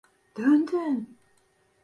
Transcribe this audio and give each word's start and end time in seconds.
Döndün! 0.37 1.17